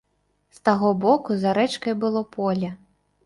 З 0.59 0.61
таго 0.69 0.89
боку 1.03 1.37
за 1.43 1.53
рэчкай 1.59 1.93
было 2.05 2.25
поле. 2.39 2.73